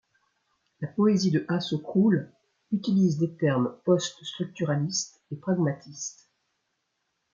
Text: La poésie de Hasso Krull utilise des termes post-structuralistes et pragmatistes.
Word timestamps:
La 0.79 0.87
poésie 0.87 1.29
de 1.29 1.45
Hasso 1.47 1.77
Krull 1.77 2.31
utilise 2.71 3.19
des 3.19 3.35
termes 3.37 3.77
post-structuralistes 3.85 5.21
et 5.31 5.35
pragmatistes. 5.35 6.27